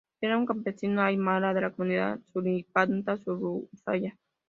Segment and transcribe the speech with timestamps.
[0.19, 4.17] Era un campesino aymara, de la Comunidad Suripanta-Surusaya.